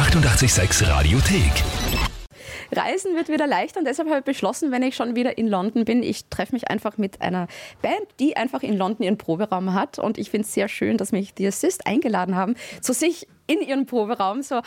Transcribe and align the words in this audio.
886 0.00 0.88
Radiothek. 0.88 1.52
Reisen 2.72 3.14
wird 3.16 3.28
wieder 3.28 3.46
leichter 3.46 3.80
und 3.80 3.84
deshalb 3.84 4.08
habe 4.08 4.20
ich 4.20 4.24
beschlossen, 4.24 4.72
wenn 4.72 4.82
ich 4.82 4.96
schon 4.96 5.14
wieder 5.14 5.36
in 5.36 5.46
London 5.46 5.84
bin, 5.84 6.02
ich 6.02 6.24
treffe 6.30 6.54
mich 6.54 6.70
einfach 6.70 6.96
mit 6.96 7.20
einer 7.20 7.48
Band, 7.82 8.06
die 8.18 8.34
einfach 8.34 8.62
in 8.62 8.78
London 8.78 9.04
ihren 9.04 9.18
Proberaum 9.18 9.74
hat. 9.74 9.98
Und 9.98 10.16
ich 10.16 10.30
finde 10.30 10.46
es 10.46 10.54
sehr 10.54 10.68
schön, 10.68 10.96
dass 10.96 11.12
mich 11.12 11.34
die 11.34 11.46
Assist 11.46 11.86
eingeladen 11.86 12.34
haben 12.34 12.54
zu 12.80 12.94
sich 12.94 13.28
in 13.46 13.60
ihren 13.60 13.84
Proberaum. 13.84 14.40
So, 14.40 14.62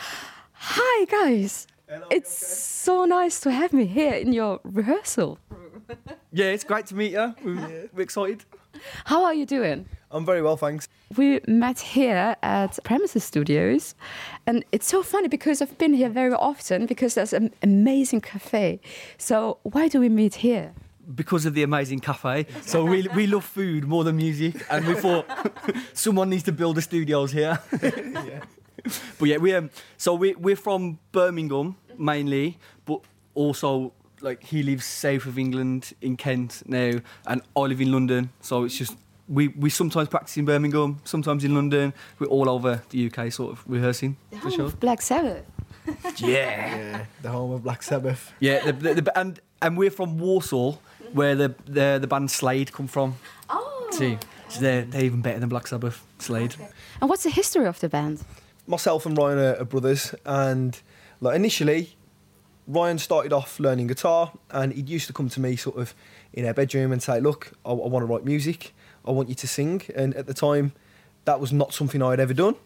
hi 0.54 1.06
guys, 1.26 1.66
it's 2.10 2.84
so 2.84 3.04
nice 3.04 3.40
to 3.40 3.50
have 3.50 3.74
me 3.74 3.82
here 3.82 4.16
in 4.16 4.32
your 4.32 4.60
rehearsal. 4.64 5.38
Yeah, 6.32 6.52
it's 6.52 6.64
great 6.64 6.86
to 6.86 6.94
meet 6.94 7.10
you. 7.10 7.34
We're, 7.44 7.90
we're 7.92 8.02
excited. 8.02 8.46
How 9.06 9.24
are 9.24 9.34
you 9.34 9.46
doing? 9.46 9.86
I'm 10.14 10.24
very 10.24 10.42
well, 10.42 10.56
thanks. 10.56 10.86
We 11.16 11.40
met 11.48 11.80
here 11.80 12.36
at 12.40 12.78
Premises 12.84 13.24
Studios, 13.24 13.96
and 14.46 14.64
it's 14.70 14.86
so 14.86 15.02
funny 15.02 15.26
because 15.26 15.60
I've 15.60 15.76
been 15.76 15.92
here 15.92 16.08
very 16.08 16.32
often 16.32 16.86
because 16.86 17.14
there's 17.16 17.32
an 17.32 17.52
amazing 17.64 18.20
cafe. 18.20 18.78
So 19.18 19.58
why 19.64 19.88
do 19.88 19.98
we 19.98 20.08
meet 20.08 20.36
here? 20.36 20.72
Because 21.16 21.46
of 21.46 21.54
the 21.54 21.64
amazing 21.64 21.98
cafe. 21.98 22.46
So 22.62 22.84
we, 22.84 23.08
we 23.08 23.26
love 23.26 23.44
food 23.44 23.88
more 23.88 24.04
than 24.04 24.16
music, 24.16 24.64
and 24.70 24.86
we 24.86 24.94
thought 24.94 25.26
someone 25.92 26.30
needs 26.30 26.44
to 26.44 26.52
build 26.52 26.76
the 26.76 26.82
studios 26.82 27.32
here. 27.32 27.58
But 29.18 29.28
yeah, 29.30 29.38
we 29.38 29.54
um, 29.54 29.70
so 29.96 30.14
we 30.14 30.34
we're 30.34 30.56
from 30.56 30.98
Birmingham 31.10 31.76
mainly, 31.96 32.58
but 32.84 33.00
also 33.34 33.94
like 34.20 34.44
he 34.44 34.62
lives 34.62 34.84
south 34.84 35.24
of 35.24 35.38
England 35.38 35.94
in 36.02 36.18
Kent 36.18 36.62
now, 36.66 37.00
and 37.26 37.40
I 37.56 37.60
live 37.60 37.80
in 37.80 37.90
London. 37.90 38.28
So 38.42 38.64
it's 38.64 38.76
just 38.76 38.94
we 39.28 39.48
we 39.48 39.70
sometimes 39.70 40.08
practice 40.08 40.36
in 40.36 40.44
Birmingham, 40.44 41.00
sometimes 41.04 41.44
in 41.44 41.54
London. 41.54 41.92
We're 42.18 42.26
all 42.28 42.48
over 42.48 42.82
the 42.90 43.10
UK, 43.10 43.32
sort 43.32 43.52
of 43.52 43.64
rehearsing 43.66 44.16
The 44.30 44.36
for 44.38 44.50
sure. 44.50 44.70
Black 44.70 45.02
Sabbath. 45.02 45.44
Yeah. 46.16 46.76
Yeah, 46.76 47.04
the 47.20 47.28
home 47.28 47.50
of 47.52 47.62
Black 47.62 47.82
Sabbath. 47.82 48.32
Yeah, 48.40 48.64
the, 48.64 48.72
the, 48.72 49.02
the, 49.02 49.18
and 49.18 49.38
and 49.60 49.76
we're 49.76 49.90
from 49.90 50.18
Walsall, 50.18 50.80
where 51.12 51.34
the 51.34 51.54
the, 51.66 51.98
the 52.00 52.06
band 52.06 52.30
Slade 52.30 52.72
come 52.72 52.86
from. 52.86 53.16
Oh. 53.50 53.88
too. 53.92 54.18
So 54.48 54.60
they're, 54.60 54.82
they're 54.82 55.04
even 55.04 55.20
better 55.20 55.40
than 55.40 55.48
Black 55.48 55.66
Sabbath. 55.66 56.02
Slade. 56.18 56.54
And 57.00 57.10
what's 57.10 57.24
the 57.24 57.30
history 57.30 57.66
of 57.66 57.80
the 57.80 57.88
band? 57.88 58.22
Myself 58.66 59.04
and 59.04 59.16
Ryan 59.18 59.38
are, 59.38 59.56
are 59.60 59.64
brothers, 59.64 60.14
and 60.24 60.80
like 61.20 61.36
initially, 61.36 61.96
Ryan 62.66 62.98
started 62.98 63.32
off 63.34 63.60
learning 63.60 63.88
guitar, 63.88 64.32
and 64.50 64.72
he'd 64.72 64.88
used 64.88 65.06
to 65.08 65.12
come 65.12 65.28
to 65.28 65.40
me 65.40 65.56
sort 65.56 65.76
of 65.76 65.94
in 66.32 66.46
our 66.46 66.54
bedroom 66.54 66.92
and 66.92 67.02
say, 67.02 67.20
"Look, 67.20 67.52
I, 67.66 67.70
I 67.70 67.74
want 67.74 68.02
to 68.02 68.06
write 68.06 68.24
music. 68.24 68.72
I 69.06 69.10
want 69.10 69.28
you 69.28 69.34
to 69.36 69.46
sing." 69.46 69.82
And 69.94 70.14
at 70.14 70.26
the 70.26 70.34
time, 70.34 70.72
that 71.24 71.40
was 71.40 71.52
not 71.52 71.74
something 71.74 72.02
I 72.02 72.10
had 72.10 72.20
ever 72.20 72.34
done. 72.34 72.56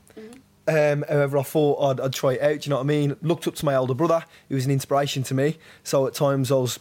Um, 0.67 1.03
however, 1.09 1.39
I 1.39 1.43
thought 1.43 1.83
I'd, 1.83 2.01
I'd 2.01 2.13
try 2.13 2.35
it 2.35 2.43
out. 2.43 2.67
You 2.67 2.71
know 2.71 2.77
what 2.77 2.83
I 2.83 2.87
mean? 2.87 3.17
Looked 3.23 3.47
up 3.49 3.55
to 3.57 3.65
my 3.65 3.75
older 3.75 3.95
brother. 3.95 4.25
He 4.49 4.55
was 4.55 4.67
an 4.67 4.71
inspiration 4.71 5.23
to 5.25 5.35
me. 5.35 5.57
So 5.83 6.07
at 6.07 6.13
times 6.13 6.53
I 6.53 6.57
was, 6.57 6.79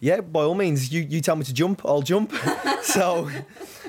yeah, 0.00 0.20
by 0.20 0.42
all 0.42 0.56
means, 0.56 0.92
you, 0.92 1.02
you 1.02 1.20
tell 1.20 1.36
me 1.36 1.44
to 1.44 1.54
jump, 1.54 1.82
I'll 1.84 2.02
jump. 2.02 2.32
so 2.82 3.30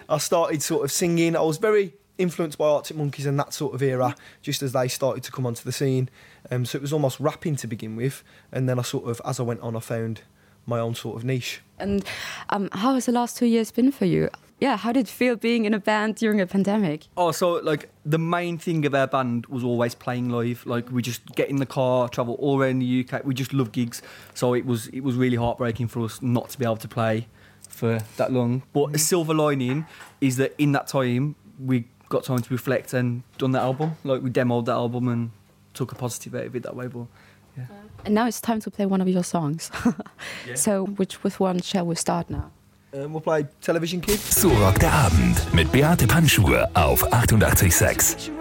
I 0.08 0.20
started 0.20 0.62
sort 0.62 0.84
of 0.84 0.92
singing. 0.92 1.36
I 1.36 1.42
was 1.42 1.58
very 1.58 1.94
influenced 2.20 2.60
by 2.60 2.68
Arctic 2.68 2.98
Monkeys 2.98 3.26
and 3.26 3.40
that 3.40 3.52
sort 3.52 3.73
of 3.73 3.82
era, 3.82 4.16
just 4.44 4.62
as 4.62 4.73
they 4.73 4.88
started 4.88 5.23
to 5.23 5.32
come 5.32 5.48
onto 5.48 5.64
the 5.64 5.72
scene. 5.72 6.10
Um, 6.52 6.64
so 6.64 6.78
it 6.78 6.82
was 6.82 6.94
almost 6.94 7.20
rapping 7.20 7.56
to 7.58 7.68
begin 7.68 7.96
with, 7.96 8.23
and 8.52 8.70
then 8.70 8.78
I 8.78 8.84
sort 8.84 9.10
of, 9.10 9.20
as 9.26 9.40
I 9.40 9.44
went 9.44 9.62
on, 9.62 9.76
I 9.76 9.80
found 9.80 10.22
my 10.68 10.80
own 10.80 10.94
sort 10.96 11.18
of 11.18 11.23
niche. 11.23 11.62
And 11.80 12.06
um, 12.50 12.70
how 12.72 12.94
has 12.94 13.08
the 13.08 13.12
last 13.12 13.38
two 13.38 13.48
years 13.48 13.72
been 13.72 13.92
for 13.92 14.06
you? 14.06 14.30
Yeah, 14.59 14.78
how 14.78 14.94
did 14.94 15.08
it 15.08 15.09
feel 15.09 15.36
being 15.36 15.66
in 15.66 15.73
a 15.73 15.80
band 15.80 16.16
during 16.16 16.39
a 16.39 16.48
pandemic? 16.48 17.08
Oh, 17.17 17.31
so 17.31 17.53
like 17.56 17.89
the 18.06 18.17
main 18.17 18.58
thing 18.58 18.86
of 18.86 18.95
our 18.95 19.08
band 19.08 19.48
was 19.48 19.64
always 19.64 19.95
playing 19.95 20.30
live. 20.30 20.66
Like 20.66 20.89
we 20.92 21.02
just 21.02 21.25
get 21.36 21.50
in 21.50 21.58
the 21.58 21.66
car, 21.66 22.08
travel 22.08 22.36
all 22.36 22.61
around 22.61 22.80
the 22.80 23.06
UK. 23.06 23.26
We 23.26 23.33
just 23.33 23.53
love 23.53 23.73
gigs. 23.73 24.02
So 24.33 24.53
it 24.53 24.66
was 24.66 24.88
it 24.88 25.02
was 25.02 25.16
really 25.16 25.36
heartbreaking 25.36 25.89
for 25.89 26.06
us 26.06 26.22
not 26.22 26.50
to 26.50 26.59
be 26.59 26.64
able 26.64 26.78
to 26.78 26.88
play 26.88 27.28
for 27.67 28.00
that 28.16 28.31
long. 28.31 28.64
But 28.71 28.80
a 28.80 28.88
mm-hmm. 28.88 28.95
silver 28.98 29.33
lining 29.33 29.86
is 30.21 30.38
that 30.38 30.55
in 30.58 30.72
that 30.72 30.87
time 30.87 31.36
we 31.60 31.86
got 32.08 32.23
time 32.23 32.39
to 32.39 32.54
reflect 32.54 32.93
and 32.93 33.23
done 33.37 33.52
that 33.52 33.64
album. 33.64 33.98
Like 34.05 34.22
we 34.22 34.30
demoed 34.30 34.66
that 34.66 34.73
album 34.73 35.10
and 35.10 35.32
took 35.73 35.92
a 35.92 35.95
positive 35.95 36.33
out 36.33 36.45
of 36.45 36.55
it 36.55 36.64
that 36.64 36.76
way. 36.77 36.87
But 36.87 37.08
yeah. 37.58 37.66
And 38.05 38.14
now 38.14 38.27
it's 38.27 38.39
time 38.39 38.61
to 38.61 38.72
play 38.72 38.86
one 38.86 39.02
of 39.02 39.10
your 39.10 39.23
songs. 39.23 39.72
So, 40.54 40.86
which 40.86 41.23
with 41.23 41.39
one 41.39 41.60
shall 41.60 41.87
we 41.87 41.95
start 41.95 42.30
now? 42.30 42.52
Um, 42.95 43.14
we'll 43.14 43.22
play 43.22 43.45
Television 43.61 44.00
Kid. 44.00 44.20
So 44.20 44.50
rockt 44.50 44.82
der 44.82 44.94
Abend 44.94 45.54
mit 45.54 45.70
Beate 45.72 46.08
Panschur 46.08 46.70
auf 46.76 47.04
886. 47.11 48.32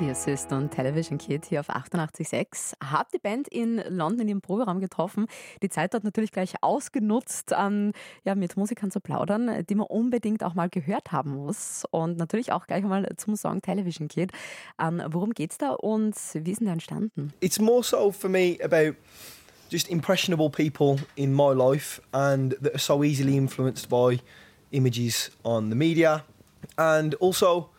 The 0.00 0.10
Assistant 0.10 0.72
Television 0.72 1.18
Kid 1.18 1.44
hier 1.44 1.60
auf 1.60 1.68
88.6. 1.68 2.74
Hab 2.82 3.12
die 3.12 3.18
Band 3.18 3.46
in 3.48 3.76
London 3.88 4.22
in 4.22 4.28
ihrem 4.28 4.40
Proberaum 4.40 4.80
getroffen. 4.80 5.26
Die 5.62 5.68
Zeit 5.68 5.94
dort 5.94 6.02
natürlich 6.02 6.32
gleich 6.32 6.54
ausgenutzt, 6.62 7.52
ähm, 7.56 7.92
ja, 8.24 8.34
mit 8.34 8.56
Musikern 8.56 8.90
zu 8.90 9.00
plaudern, 9.00 9.64
die 9.68 9.74
man 9.74 9.86
unbedingt 9.86 10.42
auch 10.42 10.54
mal 10.54 10.68
gehört 10.68 11.12
haben 11.12 11.36
muss. 11.36 11.84
Und 11.90 12.16
natürlich 12.16 12.52
auch 12.52 12.66
gleich 12.66 12.82
mal 12.82 13.06
zum 13.18 13.36
Song 13.36 13.60
Television 13.60 14.08
Kid. 14.08 14.32
Ähm, 14.80 15.02
worum 15.08 15.32
geht's 15.32 15.58
da 15.58 15.70
und 15.72 16.16
wie 16.32 16.50
ist 16.50 16.58
denn 16.60 16.66
der 16.66 16.72
entstanden? 16.72 17.32
it's 17.40 17.60
more 17.60 17.82
so 17.82 18.10
for 18.10 18.30
me 18.30 18.58
about 18.62 18.96
just 19.74 19.88
impressionable 19.88 20.50
people 20.50 21.00
in 21.16 21.34
my 21.34 21.48
life 21.48 21.98
and 22.12 22.52
that 22.60 22.76
are 22.76 22.78
so 22.78 23.02
easily 23.02 23.36
influenced 23.36 23.88
by 23.88 24.20
images 24.70 25.30
on 25.44 25.68
the 25.68 25.74
media. 25.74 26.22
And 26.78 27.14
also 27.14 27.70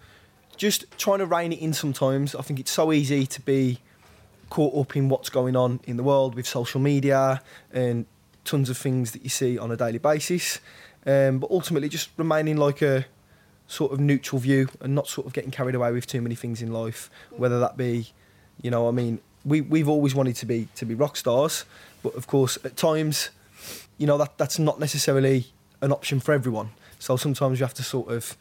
just 0.57 0.83
trying 0.97 1.19
to 1.19 1.25
rein 1.25 1.53
it 1.53 1.59
in 1.59 1.71
sometimes. 1.71 2.35
I 2.35 2.41
think 2.41 2.59
it's 2.59 2.71
so 2.71 2.91
easy 2.91 3.25
to 3.25 3.39
be 3.39 3.79
caught 4.49 4.75
up 4.75 4.97
in 4.97 5.07
what's 5.07 5.29
going 5.29 5.55
on 5.55 5.79
in 5.85 5.95
the 5.95 6.03
world 6.03 6.35
with 6.35 6.45
social 6.45 6.81
media 6.81 7.41
and 7.71 8.05
tons 8.43 8.69
of 8.69 8.77
things 8.77 9.11
that 9.13 9.23
you 9.23 9.29
see 9.29 9.57
on 9.57 9.71
a 9.71 9.77
daily 9.77 9.97
basis. 9.97 10.59
Um, 11.05 11.39
but 11.39 11.49
ultimately 11.49 11.87
just 11.87 12.09
remaining 12.17 12.57
like 12.57 12.81
a 12.81 13.05
sort 13.67 13.93
of 13.93 14.01
neutral 14.01 14.41
view 14.41 14.67
and 14.81 14.93
not 14.93 15.07
sort 15.07 15.27
of 15.27 15.31
getting 15.31 15.49
carried 15.49 15.75
away 15.75 15.93
with 15.93 16.07
too 16.07 16.21
many 16.21 16.35
things 16.35 16.61
in 16.61 16.73
life 16.73 17.09
whether 17.31 17.59
that 17.59 17.75
be 17.75 18.11
you 18.61 18.69
know 18.69 18.87
i 18.87 18.91
mean 18.91 19.19
we, 19.45 19.61
we've 19.61 19.87
always 19.87 20.15
wanted 20.15 20.35
to 20.37 20.45
be 20.45 20.67
to 20.75 20.85
be 20.85 20.95
rock 20.95 21.15
stars 21.15 21.65
but 22.03 22.13
of 22.15 22.27
course 22.27 22.57
at 22.63 22.75
times 22.75 23.29
you 23.97 24.07
know 24.07 24.17
that 24.17 24.37
that's 24.37 24.59
not 24.59 24.79
necessarily 24.79 25.47
an 25.81 25.91
option 25.91 26.19
for 26.19 26.33
everyone 26.33 26.71
so 26.99 27.15
sometimes 27.15 27.59
you 27.59 27.65
have 27.65 27.73
to 27.73 27.83
sort 27.83 28.09
of 28.09 28.35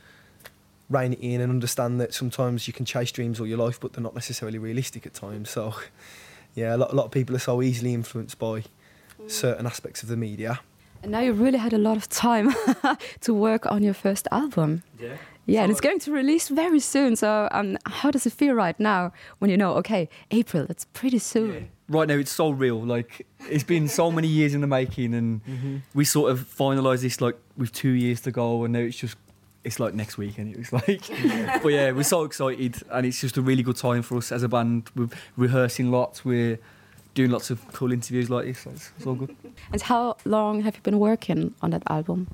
rein 0.91 1.13
it 1.13 1.21
in 1.21 1.41
and 1.41 1.51
understand 1.51 2.01
that 2.01 2.13
sometimes 2.13 2.67
you 2.67 2.73
can 2.73 2.85
chase 2.85 3.11
dreams 3.11 3.41
all 3.41 3.47
your 3.47 3.59
life 3.59 3.79
but 3.81 3.93
they're 3.93 4.03
not 4.03 4.15
necessarily 4.15 4.59
realistic 4.59 5.07
at 5.07 5.15
times 5.15 5.51
so 5.51 5.75
yeah 6.55 6.75
a 6.75 6.79
lot, 6.79 6.93
a 6.93 6.95
lot 6.95 7.07
of 7.07 7.11
people 7.11 7.35
are 7.35 7.41
so 7.41 7.63
easily 7.63 7.95
influenced 7.95 8.39
by 8.39 8.61
mm. 8.61 9.31
certain 9.31 9.67
aspects 9.67 10.03
of 10.03 10.09
the 10.09 10.17
media 10.17 10.61
And 11.03 11.13
now 11.13 11.21
you 11.21 11.35
really 11.35 11.59
had 11.59 11.75
a 11.75 11.79
lot 11.79 11.99
of 11.99 12.09
time 12.09 12.55
to 13.21 13.35
work 13.35 13.67
on 13.67 13.83
your 13.83 13.93
first 13.93 14.27
album. 14.33 14.83
Yeah. 14.99 15.19
Yeah, 15.47 15.63
and 15.63 15.71
it's 15.71 15.81
going 15.81 15.99
to 16.01 16.13
release 16.13 16.49
very 16.49 16.81
soon. 16.81 17.17
So, 17.17 17.49
um, 17.51 17.77
how 17.87 18.11
does 18.11 18.27
it 18.27 18.33
feel 18.33 18.55
right 18.55 18.79
now 18.81 19.13
when 19.39 19.51
you 19.51 19.57
know, 19.57 19.75
okay, 19.75 20.09
April, 20.31 20.67
it's 20.71 20.87
pretty 20.87 21.19
soon? 21.19 21.71
Right 21.89 22.09
now, 22.09 22.15
it's 22.15 22.33
so 22.33 22.51
real. 22.51 22.83
Like 22.83 23.27
it's 23.51 23.65
been 23.65 23.89
so 23.89 24.11
many 24.11 24.29
years 24.29 24.55
in 24.55 24.63
the 24.63 24.67
making, 24.67 25.15
and 25.15 25.83
we 25.93 26.05
sort 26.05 26.31
of 26.33 26.41
finalised 26.41 27.03
this 27.03 27.21
like 27.21 27.37
with 27.57 27.73
two 27.73 27.91
years 27.91 28.21
to 28.23 28.31
go, 28.31 28.65
and 28.65 28.73
now 28.73 28.81
it's 28.81 28.97
just 28.97 29.17
it's 29.65 29.79
like 29.79 29.95
next 29.95 30.17
week, 30.17 30.39
and 30.39 30.55
it 30.55 30.59
was 30.59 30.73
like, 30.73 31.09
but 31.63 31.69
yeah, 31.69 31.91
we're 31.91 32.05
so 32.05 32.25
excited, 32.25 32.77
and 32.91 33.07
it's 33.07 33.21
just 33.21 33.37
a 33.37 33.43
really 33.43 33.63
good 33.63 33.77
time 33.77 34.03
for 34.03 34.17
us 34.17 34.33
as 34.33 34.43
a 34.43 34.49
band. 34.49 34.89
We're 34.95 35.09
rehearsing 35.37 35.91
lots. 35.91 36.25
We're 36.25 36.59
doing 37.15 37.31
lots 37.31 37.51
of 37.51 37.67
cool 37.73 37.93
interviews 37.93 38.29
like 38.29 38.47
this. 38.47 38.61
So 38.61 38.71
it's, 38.71 38.93
it's 38.97 39.07
all 39.07 39.15
good. 39.15 39.37
And 39.73 39.83
how 39.83 40.17
long 40.25 40.63
have 40.63 40.75
you 40.77 40.83
been 40.83 40.99
working 40.99 41.55
on 41.63 41.71
that 41.71 41.83
album? 41.89 42.29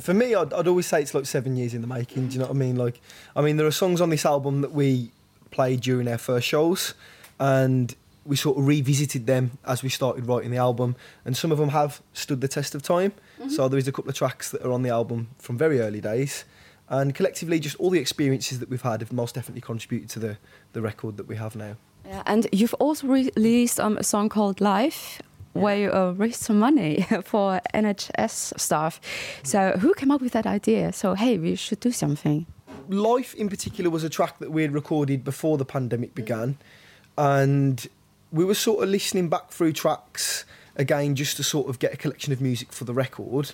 For 0.00 0.14
me, 0.14 0.34
I'd, 0.34 0.52
I'd 0.52 0.68
always 0.68 0.86
say 0.86 1.02
it's 1.02 1.14
like 1.14 1.26
seven 1.26 1.56
years 1.56 1.74
in 1.74 1.80
the 1.80 1.86
making. 1.86 2.28
Do 2.28 2.34
you 2.34 2.38
know 2.40 2.46
what 2.46 2.54
I 2.54 2.58
mean? 2.58 2.76
Like, 2.76 3.00
I 3.34 3.42
mean, 3.42 3.56
there 3.56 3.66
are 3.66 3.72
songs 3.72 4.00
on 4.00 4.10
this 4.10 4.24
album 4.24 4.60
that 4.60 4.72
we 4.72 5.10
played 5.50 5.80
during 5.80 6.06
our 6.08 6.18
first 6.18 6.46
shows, 6.46 6.94
and 7.40 7.94
we 8.24 8.36
sort 8.36 8.58
of 8.58 8.66
revisited 8.66 9.26
them 9.26 9.58
as 9.64 9.82
we 9.82 9.88
started 9.88 10.26
writing 10.26 10.50
the 10.50 10.58
album. 10.58 10.94
And 11.24 11.36
some 11.36 11.50
of 11.50 11.58
them 11.58 11.70
have 11.70 12.00
stood 12.12 12.40
the 12.40 12.48
test 12.48 12.74
of 12.74 12.82
time. 12.82 13.12
So 13.48 13.68
there 13.68 13.78
is 13.78 13.88
a 13.88 13.92
couple 13.92 14.10
of 14.10 14.16
tracks 14.16 14.50
that 14.50 14.62
are 14.62 14.72
on 14.72 14.82
the 14.82 14.90
album 14.90 15.28
from 15.38 15.56
very 15.56 15.80
early 15.80 16.00
days, 16.00 16.44
and 16.88 17.14
collectively, 17.14 17.60
just 17.60 17.76
all 17.76 17.90
the 17.90 18.00
experiences 18.00 18.58
that 18.58 18.68
we've 18.68 18.82
had 18.82 19.00
have 19.00 19.12
most 19.12 19.34
definitely 19.34 19.60
contributed 19.60 20.10
to 20.10 20.18
the 20.18 20.38
the 20.72 20.80
record 20.80 21.16
that 21.16 21.28
we 21.28 21.36
have 21.36 21.54
now. 21.54 21.76
Yeah, 22.04 22.22
and 22.26 22.46
you've 22.52 22.74
also 22.74 23.06
released 23.06 23.78
um, 23.78 23.96
a 23.96 24.02
song 24.02 24.28
called 24.28 24.60
Life. 24.60 25.20
Where 25.60 25.76
you 25.76 25.92
uh, 25.92 26.12
raised 26.12 26.40
some 26.40 26.58
money 26.58 27.06
for 27.24 27.60
NHS 27.74 28.58
staff. 28.58 29.00
So, 29.42 29.72
who 29.78 29.94
came 29.94 30.10
up 30.10 30.20
with 30.20 30.32
that 30.32 30.46
idea? 30.46 30.92
So, 30.92 31.14
hey, 31.14 31.38
we 31.38 31.54
should 31.54 31.80
do 31.80 31.92
something. 31.92 32.46
Life 32.88 33.34
in 33.34 33.48
particular 33.48 33.90
was 33.90 34.04
a 34.04 34.08
track 34.08 34.38
that 34.38 34.50
we 34.50 34.62
had 34.62 34.72
recorded 34.72 35.24
before 35.24 35.58
the 35.58 35.64
pandemic 35.64 36.14
began, 36.14 36.56
and 37.16 37.86
we 38.32 38.44
were 38.44 38.54
sort 38.54 38.82
of 38.82 38.88
listening 38.88 39.28
back 39.28 39.50
through 39.50 39.72
tracks 39.72 40.44
again 40.76 41.14
just 41.14 41.36
to 41.36 41.42
sort 41.42 41.68
of 41.68 41.78
get 41.78 41.92
a 41.92 41.96
collection 41.96 42.32
of 42.32 42.40
music 42.40 42.72
for 42.72 42.84
the 42.84 42.94
record. 42.94 43.52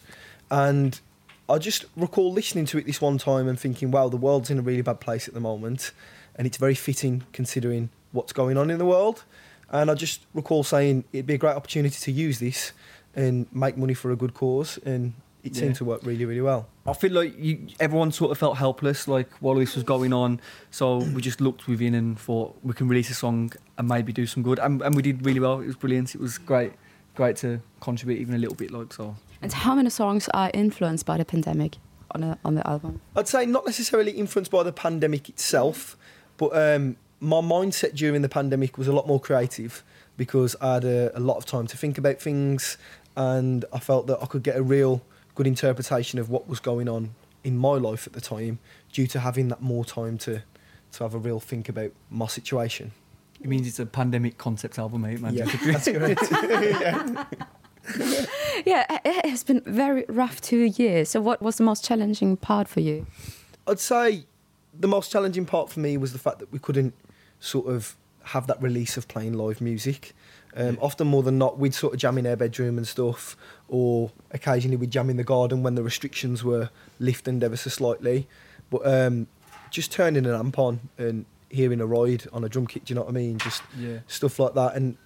And 0.51 1.01
I 1.49 1.59
just 1.59 1.85
recall 1.97 2.33
listening 2.33 2.67
to 2.67 2.79
it 2.79 2.87
this 2.87 3.01
one 3.01 3.19
time 3.19 3.49
and 3.49 3.59
thinking, 3.59 3.91
wow, 3.91 4.09
the 4.09 4.17
world's 4.17 4.51
in 4.51 4.59
a 4.59 4.63
really 4.63 4.83
bad 4.83 5.01
place 5.01 5.27
at 5.27 5.35
the 5.35 5.41
moment. 5.41 5.93
and 6.37 6.47
it's 6.47 6.57
very 6.57 6.75
fitting 6.75 7.23
considering 7.33 7.91
what's 8.13 8.33
going 8.33 8.57
on 8.57 8.71
in 8.71 8.79
the 8.79 8.85
world. 8.85 9.25
And 9.73 9.91
I 9.91 9.95
just 9.95 10.21
recall 10.35 10.63
saying 10.65 11.05
it'd 11.13 11.27
be 11.27 11.35
a 11.35 11.39
great 11.39 11.57
opportunity 11.57 11.97
to 11.99 12.13
use 12.13 12.39
this 12.39 12.73
and 13.15 13.47
make 13.53 13.77
money 13.77 13.95
for 13.95 14.11
a 14.11 14.17
good 14.17 14.35
cause, 14.35 14.79
and 14.85 15.15
it 15.43 15.55
Yeah. 15.55 15.61
seemed 15.61 15.77
to 15.77 15.85
work 15.85 16.01
really, 16.05 16.25
really 16.25 16.41
well. 16.41 16.67
I 16.87 16.93
feel 16.95 17.13
like 17.13 17.35
you, 17.39 17.69
everyone 17.81 18.13
sort 18.13 18.31
of 18.31 18.39
felt 18.39 18.57
helpless, 18.59 19.07
like 19.09 19.31
while 19.41 19.55
this 19.57 19.75
was 19.75 19.85
going 19.85 20.13
on. 20.13 20.41
So 20.71 20.99
we 20.99 21.21
just 21.23 21.41
looked 21.41 21.67
within 21.69 21.95
and 21.95 22.19
thought 22.19 22.57
we 22.63 22.73
can 22.75 22.89
release 22.89 23.11
a 23.11 23.15
song 23.15 23.53
and 23.79 23.89
maybe 23.89 24.13
do 24.13 24.27
some 24.27 24.43
good, 24.43 24.59
and, 24.59 24.83
and 24.83 24.95
we 24.95 25.03
did 25.03 25.25
really 25.25 25.41
well. 25.41 25.61
It 25.61 25.67
was 25.67 25.77
brilliant. 25.77 26.15
It 26.15 26.21
was 26.21 26.39
great, 26.39 26.73
great 27.15 27.37
to 27.39 27.61
contribute 27.81 28.21
even 28.21 28.35
a 28.35 28.39
little 28.39 28.55
bit. 28.57 28.71
Like 28.71 28.93
so, 28.93 29.17
And 29.43 29.53
how 29.53 29.75
many 29.75 29.91
songs 29.91 30.29
are 30.35 30.51
influenced 30.55 31.07
by 31.07 31.17
the 31.19 31.25
pandemic 31.25 31.77
on, 32.11 32.23
a, 32.23 32.39
on 32.45 32.55
the 32.55 32.67
album? 32.67 33.01
I'd 33.17 33.29
say 33.29 33.47
not 33.47 33.65
necessarily 33.67 34.13
influenced 34.13 34.51
by 34.51 34.63
the 34.63 34.73
pandemic 34.73 35.29
itself, 35.29 35.97
but 36.37 36.51
um, 36.57 36.97
my 37.25 37.41
mindset 37.41 37.95
during 37.95 38.23
the 38.23 38.29
pandemic 38.29 38.77
was 38.77 38.87
a 38.87 38.93
lot 38.93 39.07
more 39.07 39.19
creative 39.19 39.83
because 40.17 40.55
I 40.61 40.75
had 40.75 40.85
a, 40.85 41.17
a 41.17 41.21
lot 41.21 41.37
of 41.37 41.47
time 41.47 41.67
to 41.69 41.77
think 41.77 41.99
about 41.99 42.21
things 42.21 42.77
and 43.17 43.65
I 43.73 43.79
felt 43.79 44.07
that 44.09 44.19
I 44.23 44.27
could 44.27 44.43
get 44.43 44.57
a 44.57 44.63
real 44.63 45.03
good 45.35 45.47
interpretation 45.47 46.19
of 46.19 46.29
what 46.29 46.49
was 46.49 46.61
going 46.61 46.89
on 46.89 47.15
in 47.43 47.57
my 47.57 47.75
life 47.75 48.07
at 48.07 48.13
the 48.13 48.21
time 48.21 48.59
due 48.93 49.07
to 49.09 49.21
having 49.21 49.49
that 49.49 49.63
more 49.63 49.85
time 49.85 50.19
to, 50.19 50.43
to 50.93 51.03
have 51.03 51.15
a 51.15 51.19
real 51.19 51.41
think 51.41 51.69
about 51.69 51.93
my 52.11 52.27
situation. 52.27 52.93
it 53.41 53.49
means 53.49 53.67
it's 53.67 53.79
a 53.79 53.87
pandemic 53.87 54.39
concept 54.39 54.79
album, 54.79 55.05
eh? 55.05 55.09
mate. 55.09 55.21
Man. 55.21 55.35
Yeah, 55.35 55.45
that's 55.45 55.89
correct. 55.89 56.23
Yeah, 58.65 58.99
it 59.05 59.27
has 59.27 59.45
been 59.45 59.61
very 59.67 60.07
rough 60.09 60.41
two 60.41 60.63
years. 60.63 61.11
So, 61.11 61.21
what 61.21 61.43
was 61.43 61.57
the 61.57 61.65
most 61.65 61.85
challenging 61.85 62.37
part 62.37 62.67
for 62.67 62.81
you? 62.81 63.07
I'd 63.67 63.81
say 63.81 64.25
the 64.79 64.89
most 64.89 65.13
challenging 65.13 65.45
part 65.45 65.71
for 65.71 65.81
me 65.81 65.97
was 65.97 66.13
the 66.13 66.19
fact 66.19 66.39
that 66.39 66.51
we 66.51 66.59
couldn't 66.59 66.95
sort 67.45 67.67
of 67.67 67.97
have 68.25 68.47
that 68.47 68.61
release 68.63 68.97
of 68.97 69.07
playing 69.07 69.35
live 69.35 69.61
music. 69.61 70.15
Um, 70.57 70.79
often 70.81 71.09
more 71.09 71.23
than 71.23 71.37
not, 71.37 71.59
we'd 71.59 71.75
sort 71.75 71.95
of 71.95 72.01
jam 72.01 72.17
in 72.17 72.27
our 72.27 72.37
bedroom 72.37 72.79
and 72.79 72.87
stuff, 72.87 73.37
or 73.69 74.13
occasionally 74.31 74.77
we'd 74.77 74.91
jam 74.93 75.11
in 75.11 75.17
the 75.17 75.25
garden 75.25 75.63
when 75.63 75.75
the 75.75 75.83
restrictions 75.83 76.45
were 76.45 76.71
lifted 77.01 77.43
ever 77.43 77.57
so 77.57 77.71
slightly. 77.71 78.29
But 78.71 78.87
um, 78.87 79.27
just 79.71 79.91
turning 79.93 80.25
an 80.27 80.33
amp 80.35 80.59
on 80.59 80.81
and 80.97 81.27
hearing 81.51 81.81
a 81.81 81.87
ride 81.87 82.25
on 82.33 82.45
a 82.45 82.49
drum 82.49 82.67
kit, 82.67 82.85
do 82.85 82.93
you 82.93 82.95
know 82.95 83.03
what 83.03 83.11
I 83.11 83.13
mean? 83.13 83.39
Just 83.39 83.63
Yeah. 83.79 83.99
stuff 84.07 84.39
like 84.39 84.55
that. 84.55 84.75
And 84.77 84.97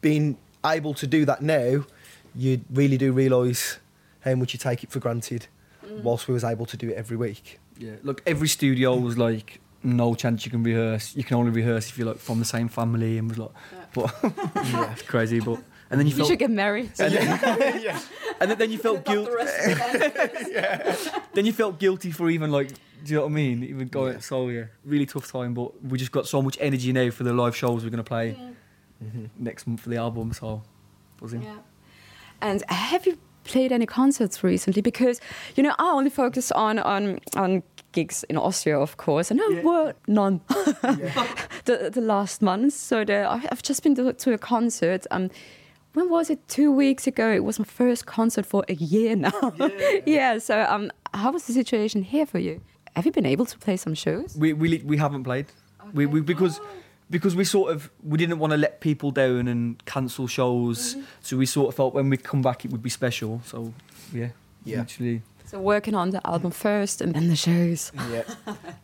being 0.00 0.36
able 0.66 0.94
to 0.94 1.06
do 1.06 1.24
that 1.24 1.40
now, 1.42 1.84
you 2.34 2.60
really 2.72 2.98
do 2.98 3.12
realise 3.12 3.78
how 4.20 4.34
much 4.34 4.52
you 4.52 4.58
take 4.58 4.82
it 4.84 4.90
for 4.90 4.98
granted 4.98 5.46
whilst 6.02 6.28
we 6.28 6.34
was 6.34 6.44
able 6.44 6.66
to 6.66 6.76
do 6.76 6.88
it 6.90 6.94
every 6.96 7.16
week. 7.16 7.58
Yeah, 7.78 7.92
look, 8.02 8.22
every 8.26 8.48
studio 8.48 8.96
was 8.96 9.16
like 9.16 9.60
no 9.84 10.14
chance 10.14 10.44
you 10.44 10.50
can 10.50 10.62
rehearse. 10.62 11.14
You 11.16 11.24
can 11.24 11.36
only 11.36 11.50
rehearse 11.50 11.88
if 11.88 11.98
you're 11.98 12.06
like 12.06 12.18
from 12.18 12.38
the 12.38 12.44
same 12.44 12.68
family, 12.68 13.18
and 13.18 13.28
was 13.28 13.38
like, 13.38 13.50
but 13.94 14.14
yeah, 14.56 14.92
it's 14.92 15.02
crazy. 15.02 15.40
But 15.40 15.62
and 15.90 16.00
then 16.00 16.06
you 16.06 16.12
You 16.12 16.16
felt, 16.18 16.28
should 16.30 16.38
get 16.38 16.50
married. 16.50 16.90
and 16.98 17.12
then, 17.12 17.28
and 18.40 18.50
then, 18.50 18.58
then 18.58 18.70
you 18.72 18.78
felt 18.78 19.04
guilt. 19.04 19.28
Then 21.34 21.46
you 21.46 21.52
felt 21.52 21.78
guilty 21.78 22.10
for 22.10 22.28
even 22.30 22.50
like, 22.50 22.68
do 22.68 22.74
you 23.06 23.16
know 23.16 23.22
what 23.22 23.30
I 23.30 23.34
mean? 23.34 23.64
Even 23.64 23.88
going. 23.88 24.20
So 24.20 24.48
yeah, 24.48 24.64
really 24.84 25.06
tough 25.06 25.30
time. 25.30 25.54
But 25.54 25.82
we 25.84 25.98
just 25.98 26.12
got 26.12 26.26
so 26.26 26.40
much 26.42 26.56
energy 26.60 26.92
now 26.92 27.10
for 27.10 27.24
the 27.24 27.32
live 27.32 27.56
shows 27.56 27.84
we're 27.84 27.90
gonna 27.90 28.04
play 28.04 28.36
mm-hmm. 29.02 29.24
next 29.38 29.66
month 29.66 29.80
for 29.80 29.88
the 29.88 29.96
album. 29.96 30.32
So 30.32 30.62
buzzing. 31.20 31.42
Yeah. 31.42 31.56
And 32.40 32.62
have 32.68 33.06
you 33.06 33.18
played 33.44 33.72
any 33.72 33.86
concerts 33.86 34.42
recently? 34.42 34.82
Because 34.82 35.20
you 35.56 35.62
know, 35.62 35.74
I 35.78 35.90
only 35.90 36.10
focus 36.10 36.52
on 36.52 36.78
on 36.78 37.20
on 37.36 37.62
gigs 37.92 38.24
in 38.28 38.36
Austria, 38.36 38.78
of 38.78 38.96
course, 38.96 39.30
and 39.30 39.40
there 39.40 39.52
Yeah. 39.52 39.62
were 39.62 39.94
none 40.06 40.40
the 41.64 41.90
the 41.92 42.00
last 42.00 42.42
month. 42.42 42.72
So 42.74 43.04
the, 43.04 43.24
I- 43.24 43.48
I've 43.50 43.62
just 43.62 43.82
been 43.82 43.94
to, 43.96 44.12
to 44.12 44.32
a 44.32 44.38
concert. 44.38 45.06
Um, 45.10 45.30
when 45.94 46.08
was 46.08 46.30
it? 46.30 46.38
Two 46.48 46.72
weeks 46.72 47.06
ago. 47.06 47.30
It 47.32 47.44
was 47.44 47.58
my 47.58 47.64
first 47.66 48.06
concert 48.06 48.46
for 48.46 48.64
a 48.68 48.74
year 48.74 49.14
now. 49.16 49.52
Yeah. 50.06 50.38
so 50.48 50.62
um, 50.68 50.90
how 51.14 51.32
was 51.32 51.44
the 51.46 51.52
situation 51.52 52.02
here 52.02 52.26
for 52.26 52.38
you? 52.38 52.60
Have 52.96 53.06
you 53.06 53.12
been 53.12 53.26
able 53.26 53.46
to 53.46 53.58
play 53.58 53.76
some 53.76 53.94
shows? 53.94 54.36
We 54.38 54.52
we 54.54 54.78
we 54.84 54.96
haven't 54.96 55.24
played. 55.24 55.46
We, 55.94 56.06
we 56.06 56.20
because 56.22 56.60
because 57.10 57.36
we 57.36 57.44
sort 57.44 57.72
of 57.74 57.90
we 58.02 58.16
didn't 58.18 58.38
want 58.38 58.52
to 58.52 58.56
let 58.56 58.80
people 58.80 59.10
down 59.10 59.48
and 59.48 59.76
cancel 59.84 60.26
shows. 60.26 60.96
So 61.20 61.36
we 61.36 61.46
sort 61.46 61.68
of 61.68 61.74
felt 61.74 61.94
when 61.94 62.08
we 62.10 62.16
come 62.16 62.42
back 62.42 62.64
it 62.64 62.70
would 62.70 62.82
be 62.82 62.90
special. 62.90 63.40
So 63.44 63.72
yeah, 64.14 64.28
Yeah. 64.64 64.80
Actually, 64.80 65.20
So 65.46 65.60
working 65.60 65.94
on 65.94 66.10
the 66.10 66.26
album 66.26 66.50
first 66.50 67.00
and 67.00 67.14
then 67.14 67.28
the 67.28 67.36
shows. 67.36 67.92
Yeah, 68.10 68.24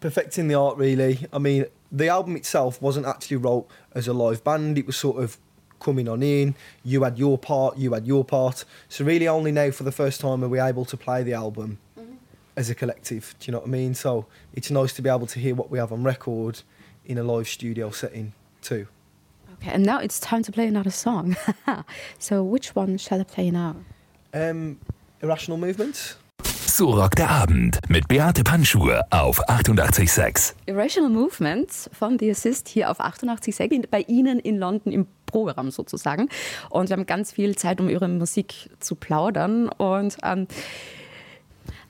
perfecting 0.01 0.49
the 0.49 0.55
art 0.55 0.77
really. 0.77 1.27
I 1.33 1.39
mean, 1.39 1.67
the 1.91 2.09
album 2.09 2.37
itself 2.37 2.81
wasn't 2.81 3.07
actually 3.07 3.39
wrote 3.39 3.69
as 3.95 4.09
a 4.09 4.13
live 4.13 4.45
band. 4.45 4.79
It 4.79 4.87
was 4.87 4.97
sort 4.97 5.23
of 5.23 5.39
coming 5.81 6.09
on 6.09 6.23
in. 6.23 6.55
You 6.85 7.03
had 7.05 7.19
your 7.19 7.39
part, 7.39 7.79
you 7.79 7.93
had 7.93 8.07
your 8.07 8.25
part. 8.25 8.65
So 8.89 9.05
really, 9.05 9.29
only 9.29 9.53
now 9.53 9.71
for 9.71 9.85
the 9.85 9.93
first 9.93 10.21
time 10.21 10.45
are 10.45 10.49
we 10.49 10.61
able 10.61 10.85
to 10.87 10.97
play 10.97 11.23
the 11.23 11.35
album 11.35 11.79
as 12.57 12.69
a 12.69 12.75
collective. 12.75 13.35
Do 13.39 13.47
you 13.47 13.53
know 13.53 13.59
what 13.59 13.69
I 13.69 13.71
mean? 13.71 13.95
So 13.95 14.27
it's 14.53 14.71
nice 14.71 14.93
to 14.95 15.03
be 15.03 15.09
able 15.09 15.29
to 15.29 15.39
hear 15.39 15.55
what 15.55 15.71
we 15.71 15.79
have 15.79 15.93
on 15.93 16.03
record 16.03 16.63
in 17.05 17.17
a 17.17 17.23
live 17.23 17.49
studio 17.49 17.91
setting 17.91 18.33
too. 18.63 18.89
Okay, 19.55 19.71
and 19.71 19.85
now 19.85 19.99
it's 19.99 20.21
time 20.21 20.43
to 20.43 20.53
play 20.53 20.67
another 20.67 20.91
song. 20.91 21.37
so 22.19 22.43
which 22.43 22.75
one 22.75 22.99
shall 22.99 23.21
I 23.21 23.25
play 23.25 23.51
now? 23.51 23.77
Um, 24.35 24.79
irrational 25.23 25.57
movements. 25.57 26.17
So 26.79 26.91
rockt 26.91 27.19
der 27.19 27.29
Abend 27.29 27.81
mit 27.89 28.07
Beate 28.07 28.45
Panschur 28.45 29.05
auf 29.11 29.45
88,6. 29.49 30.55
Irrational 30.67 31.11
Movement 31.11 31.73
von 31.93 32.21
The 32.21 32.31
Assist 32.31 32.69
hier 32.69 32.89
auf 32.89 33.01
88.6 33.01 33.89
bei 33.91 34.03
Ihnen 34.03 34.39
in 34.39 34.59
London 34.59 34.93
im 34.93 35.09
Programm 35.27 35.73
sozusagen. 35.73 36.29
Und 36.71 36.89
wir 36.89 36.97
haben 36.97 37.07
ganz 37.07 37.33
viel 37.33 37.57
Zeit, 37.57 37.81
um 37.81 37.89
Ihre 37.89 38.07
Musik 38.07 38.71
zu 38.79 38.95
plaudern. 38.95 39.71
Und 39.71 40.19
ähm, 40.23 40.47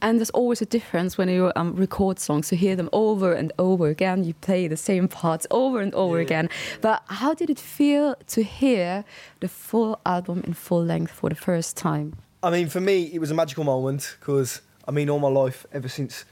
and 0.01 0.17
there's 0.17 0.33
always 0.33 0.63
a 0.63 0.65
difference 0.65 1.19
when 1.19 1.29
you 1.29 1.51
um, 1.55 1.75
record 1.75 2.19
songs. 2.19 2.51
You 2.51 2.57
hear 2.57 2.75
them 2.75 2.89
over 2.91 3.37
and 3.37 3.53
over 3.59 3.89
again. 3.89 4.25
You 4.25 4.33
play 4.41 4.71
the 4.71 4.77
same 4.79 5.07
parts 5.07 5.47
over 5.51 5.81
and 5.81 5.95
over 5.95 6.19
again. 6.19 6.49
But 6.81 7.01
how 7.09 7.35
did 7.35 7.51
it 7.51 7.61
feel 7.61 8.15
to 8.29 8.43
hear 8.43 9.05
the 9.41 9.49
full 9.49 10.01
album 10.07 10.45
in 10.47 10.55
full 10.55 10.83
length 10.83 11.13
for 11.13 11.29
the 11.29 11.37
first 11.37 11.77
time? 11.77 12.15
I 12.43 12.51
mean, 12.51 12.71
for 12.71 12.81
me, 12.81 13.11
it 13.13 13.19
was 13.19 13.31
a 13.31 13.35
magical 13.35 13.65
moment 13.65 14.17
because 14.19 14.63
I 14.89 14.91
mean, 14.91 15.11
all 15.11 15.19
my 15.19 15.29
life, 15.29 15.67
ever 15.71 15.89
since 15.89 16.25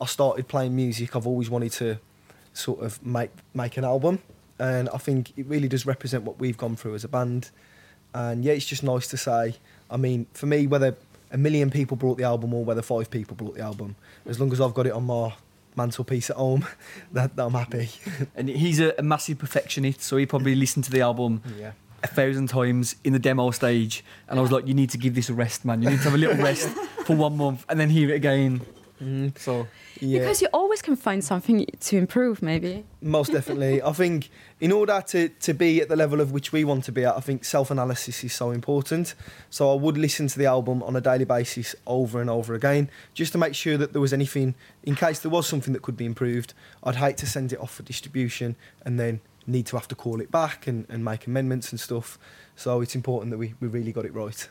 I 0.00 0.06
started 0.06 0.48
playing 0.48 0.74
music, 0.74 1.14
I've 1.14 1.26
always 1.26 1.48
wanted 1.48 1.70
to 1.72 1.98
sort 2.52 2.80
of 2.80 3.04
make 3.06 3.30
make 3.54 3.76
an 3.76 3.84
album, 3.84 4.18
and 4.58 4.88
I 4.88 4.98
think 4.98 5.32
it 5.38 5.46
really 5.46 5.68
does 5.68 5.86
represent 5.86 6.24
what 6.24 6.40
we've 6.40 6.58
gone 6.58 6.74
through 6.74 6.96
as 6.96 7.04
a 7.04 7.08
band. 7.08 7.50
And 8.12 8.44
yeah, 8.44 8.54
it's 8.54 8.66
just 8.66 8.82
nice 8.82 9.06
to 9.08 9.16
say. 9.16 9.54
I 9.88 9.96
mean, 9.96 10.26
for 10.32 10.46
me, 10.46 10.66
whether 10.66 10.96
a 11.30 11.38
million 11.38 11.70
people 11.70 11.96
brought 11.96 12.18
the 12.18 12.24
album 12.24 12.52
or 12.54 12.64
whether 12.64 12.82
five 12.82 13.08
people 13.08 13.36
brought 13.36 13.54
the 13.54 13.62
album, 13.62 13.94
as 14.26 14.40
long 14.40 14.52
as 14.52 14.60
I've 14.60 14.74
got 14.74 14.86
it 14.86 14.92
on 14.92 15.04
my 15.04 15.34
mantelpiece 15.76 16.30
at 16.30 16.36
home, 16.36 16.66
that, 17.12 17.36
that 17.36 17.44
I'm 17.44 17.52
happy. 17.52 17.90
and 18.34 18.48
he's 18.48 18.80
a, 18.80 18.94
a 18.98 19.02
massive 19.02 19.38
perfectionist, 19.38 20.02
so 20.02 20.16
he 20.16 20.26
probably 20.26 20.56
listened 20.56 20.84
to 20.86 20.90
the 20.90 21.02
album 21.02 21.42
yeah. 21.56 21.72
A 22.02 22.06
thousand 22.06 22.48
times 22.48 22.96
in 23.04 23.12
the 23.12 23.18
demo 23.18 23.50
stage, 23.50 24.04
and 24.28 24.38
I 24.38 24.42
was 24.42 24.52
like, 24.52 24.66
"You 24.66 24.74
need 24.74 24.90
to 24.90 24.98
give 24.98 25.14
this 25.14 25.28
a 25.28 25.34
rest, 25.34 25.64
man. 25.64 25.82
You 25.82 25.90
need 25.90 25.98
to 25.98 26.04
have 26.04 26.14
a 26.14 26.18
little 26.18 26.36
rest 26.42 26.68
for 27.04 27.16
one 27.16 27.36
month, 27.36 27.64
and 27.68 27.78
then 27.78 27.90
hear 27.90 28.10
it 28.10 28.14
again." 28.14 28.60
Mm, 29.02 29.38
so 29.38 29.66
Yeah. 30.00 30.20
Because 30.20 30.42
you 30.42 30.48
always 30.52 30.82
can 30.82 30.96
find 30.96 31.24
something 31.24 31.66
to 31.80 31.96
improve, 31.96 32.42
maybe. 32.42 32.84
Most 33.00 33.32
definitely. 33.32 33.82
I 33.82 33.92
think 33.92 34.28
in 34.60 34.72
order 34.72 35.02
to, 35.08 35.28
to 35.28 35.54
be 35.54 35.80
at 35.80 35.88
the 35.88 35.96
level 35.96 36.20
of 36.20 36.32
which 36.32 36.52
we 36.52 36.64
want 36.64 36.84
to 36.84 36.92
be 36.92 37.04
at, 37.04 37.16
I 37.16 37.20
think 37.20 37.44
self 37.44 37.70
analysis 37.70 38.22
is 38.24 38.32
so 38.32 38.50
important. 38.50 39.14
So 39.50 39.72
I 39.72 39.74
would 39.74 39.96
listen 39.96 40.28
to 40.28 40.38
the 40.38 40.46
album 40.46 40.82
on 40.82 40.96
a 40.96 41.00
daily 41.00 41.24
basis 41.24 41.74
over 41.86 42.20
and 42.20 42.28
over 42.28 42.54
again, 42.54 42.90
just 43.14 43.32
to 43.32 43.38
make 43.38 43.54
sure 43.54 43.76
that 43.78 43.92
there 43.92 44.00
was 44.00 44.12
anything, 44.12 44.54
in 44.82 44.94
case 44.96 45.18
there 45.18 45.30
was 45.30 45.46
something 45.46 45.72
that 45.72 45.82
could 45.82 45.96
be 45.96 46.04
improved. 46.04 46.52
I'd 46.82 46.96
hate 46.96 47.16
to 47.18 47.26
send 47.26 47.52
it 47.52 47.60
off 47.60 47.74
for 47.74 47.82
distribution 47.82 48.56
and 48.84 49.00
then 49.00 49.20
need 49.46 49.66
to 49.66 49.76
have 49.76 49.88
to 49.88 49.94
call 49.94 50.20
it 50.20 50.30
back 50.30 50.66
and, 50.66 50.86
and 50.88 51.04
make 51.04 51.26
amendments 51.26 51.70
and 51.70 51.80
stuff. 51.80 52.18
So 52.56 52.80
it's 52.80 52.94
important 52.94 53.30
that 53.30 53.38
we, 53.38 53.54
we 53.60 53.68
really 53.68 53.92
got 53.92 54.04
it 54.04 54.14
right. 54.14 54.48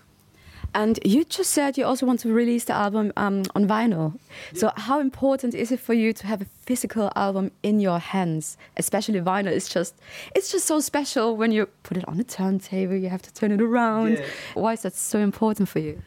And 0.73 0.99
you 1.05 1.23
just 1.23 1.51
said 1.51 1.77
you 1.77 1.85
also 1.85 2.05
want 2.05 2.21
to 2.21 2.33
release 2.33 2.65
the 2.65 2.73
album 2.73 3.13
um, 3.17 3.43
on 3.55 3.67
vinyl. 3.67 4.17
So 4.53 4.71
how 4.75 4.99
important 4.99 5.53
is 5.53 5.71
it 5.71 5.79
for 5.79 5.93
you 5.93 6.11
to 6.13 6.27
have 6.27 6.41
a 6.41 6.45
physical 6.45 7.11
album 7.15 7.51
in 7.61 7.79
your 7.79 7.99
hands? 7.99 8.57
Especially 8.75 9.21
vinyl 9.21 9.51
It's 9.51 9.69
just 9.69 9.95
it's 10.33 10.51
just 10.51 10.65
so 10.65 10.79
special 10.79 11.37
when 11.37 11.51
you 11.51 11.67
put 11.83 11.97
it 11.97 12.07
on 12.07 12.19
a 12.19 12.23
turntable. 12.23 12.95
You 12.95 13.09
have 13.09 13.21
to 13.21 13.33
turn 13.33 13.51
it 13.51 13.61
around. 13.61 14.13
Yeah. 14.13 14.25
Why 14.55 14.73
is 14.73 14.81
that 14.81 14.95
so 14.95 15.19
important 15.19 15.69
for 15.69 15.79
you? 15.79 16.01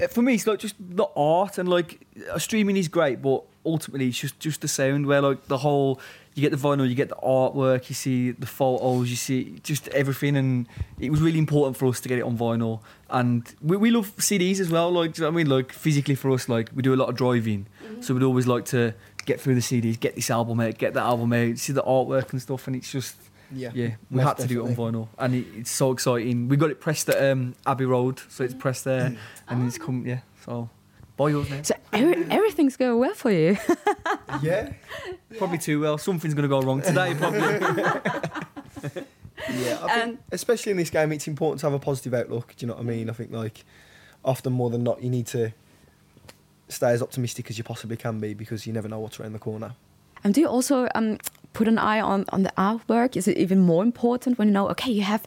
Uh, 0.00 0.08
for 0.08 0.22
me, 0.22 0.34
it's 0.34 0.46
like 0.46 0.58
just 0.58 0.76
the 0.78 1.06
art 1.16 1.58
and 1.58 1.68
like 1.68 2.06
uh, 2.30 2.38
streaming 2.38 2.76
is 2.76 2.88
great, 2.88 3.22
but 3.22 3.44
ultimately 3.64 4.08
it's 4.08 4.18
just 4.18 4.38
just 4.40 4.60
the 4.60 4.68
sound 4.68 5.06
where 5.06 5.20
like 5.20 5.46
the 5.46 5.58
whole 5.58 6.00
you 6.34 6.42
get 6.42 6.50
the 6.50 6.56
vinyl, 6.68 6.88
you 6.88 6.94
get 6.94 7.08
the 7.08 7.16
artwork, 7.16 7.88
you 7.88 7.94
see 7.94 8.30
the 8.30 8.46
photos, 8.46 9.10
you 9.10 9.16
see 9.16 9.58
just 9.62 9.88
everything, 9.88 10.36
and 10.36 10.68
it 10.98 11.10
was 11.10 11.20
really 11.20 11.38
important 11.38 11.76
for 11.76 11.86
us 11.86 12.00
to 12.00 12.08
get 12.08 12.18
it 12.18 12.22
on 12.22 12.38
vinyl. 12.38 12.80
And 13.08 13.52
we, 13.60 13.76
we 13.76 13.90
love 13.90 14.14
CDs 14.16 14.60
as 14.60 14.70
well. 14.70 14.90
Like 14.92 15.18
you 15.18 15.22
know 15.22 15.30
what 15.30 15.34
I 15.34 15.36
mean, 15.38 15.48
like 15.48 15.72
physically 15.72 16.14
for 16.14 16.30
us, 16.30 16.48
like 16.48 16.70
we 16.74 16.82
do 16.82 16.94
a 16.94 16.96
lot 16.96 17.08
of 17.08 17.16
driving, 17.16 17.66
so 18.00 18.14
we'd 18.14 18.22
always 18.22 18.46
like 18.46 18.64
to 18.66 18.94
get 19.26 19.40
through 19.40 19.54
the 19.56 19.60
CDs, 19.60 19.98
get 19.98 20.14
this 20.14 20.30
album 20.30 20.60
out, 20.60 20.78
get 20.78 20.94
that 20.94 21.02
album 21.02 21.32
out, 21.32 21.58
see 21.58 21.72
the 21.72 21.82
artwork 21.82 22.30
and 22.32 22.40
stuff, 22.40 22.66
and 22.68 22.76
it's 22.76 22.90
just 22.90 23.16
Yeah, 23.52 23.70
yeah, 23.74 23.96
we 24.10 24.22
had 24.22 24.36
to 24.38 24.46
do 24.46 24.64
it 24.64 24.70
on 24.70 24.76
vinyl, 24.76 25.08
and 25.18 25.34
it, 25.34 25.46
it's 25.56 25.70
so 25.72 25.90
exciting. 25.90 26.48
We 26.48 26.56
got 26.56 26.70
it 26.70 26.80
pressed 26.80 27.08
at 27.08 27.30
um, 27.32 27.54
Abbey 27.66 27.86
Road, 27.86 28.20
so 28.28 28.44
it's 28.44 28.54
pressed 28.54 28.84
there, 28.84 29.16
and 29.48 29.66
it's 29.66 29.78
come 29.78 30.06
yeah. 30.06 30.20
So 30.44 30.70
buy 31.16 31.30
yours 31.30 31.50
now. 31.50 31.62
So 31.62 31.74
every, 31.92 32.24
everything's 32.30 32.76
going 32.76 32.98
well 32.98 33.14
for 33.14 33.32
you. 33.32 33.58
Yeah, 34.42 34.72
Probably 35.38 35.58
too 35.58 35.80
well. 35.80 35.98
Something's 35.98 36.34
gonna 36.34 36.48
go 36.48 36.60
wrong 36.60 36.82
today. 36.82 37.14
Probably. 37.14 37.40
yeah. 39.50 39.78
I 39.82 39.88
think, 39.88 39.90
And- 39.90 40.18
especially 40.32 40.72
in 40.72 40.78
this 40.78 40.90
game, 40.90 41.12
it's 41.12 41.28
important 41.28 41.60
to 41.60 41.66
have 41.66 41.74
a 41.74 41.78
positive 41.78 42.14
outlook. 42.14 42.54
Do 42.56 42.64
you 42.64 42.68
know 42.68 42.74
what 42.74 42.82
I 42.82 42.84
mean? 42.86 43.10
I 43.10 43.12
think 43.12 43.32
like 43.32 43.64
often 44.24 44.52
more 44.52 44.70
than 44.70 44.82
not, 44.82 45.02
you 45.02 45.10
need 45.10 45.26
to 45.28 45.52
stay 46.68 46.90
as 46.90 47.02
optimistic 47.02 47.50
as 47.50 47.58
you 47.58 47.64
possibly 47.64 47.96
can 47.96 48.20
be 48.20 48.34
because 48.34 48.66
you 48.66 48.72
never 48.72 48.88
know 48.88 49.00
what's 49.00 49.18
around 49.18 49.32
the 49.32 49.38
corner. 49.38 49.74
And 50.22 50.34
do 50.34 50.40
you 50.40 50.48
also 50.48 50.88
um, 50.94 51.18
put 51.52 51.66
an 51.66 51.78
eye 51.78 52.00
on, 52.00 52.24
on 52.28 52.42
the 52.42 52.52
artwork? 52.56 53.16
Is 53.16 53.26
it 53.26 53.38
even 53.38 53.60
more 53.60 53.82
important 53.82 54.38
when 54.38 54.48
you 54.48 54.54
know, 54.54 54.68
okay, 54.70 54.90
you 54.92 55.02
have 55.02 55.26